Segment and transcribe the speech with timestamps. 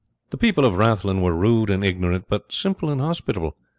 [0.31, 3.55] The people of Rathlin were rude and ignorant, but simple and hospitable.